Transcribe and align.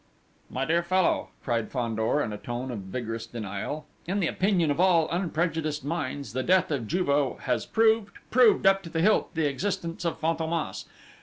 "My 0.49 0.65
dear 0.65 0.81
fellow," 0.81 1.29
cried 1.43 1.71
Fandor, 1.71 2.23
in 2.23 2.33
a 2.33 2.37
tone 2.39 2.71
of 2.71 2.79
vigorous 2.79 3.27
denial, 3.27 3.85
"in 4.07 4.19
the 4.19 4.25
opinion 4.25 4.71
of 4.71 4.79
all 4.79 5.07
unprejudiced 5.11 5.83
minds, 5.85 6.33
the 6.33 6.41
death 6.41 6.71
of 6.71 6.87
Juve 6.87 7.39
has 7.41 7.67
proved, 7.67 8.17
proved 8.31 8.65
up 8.65 8.81
to 8.81 8.89
the 8.89 9.01
hilt, 9.03 9.31
the 9.35 9.45
existence 9.47 10.03
of 10.03 10.19
Fantômas.... 10.19 10.85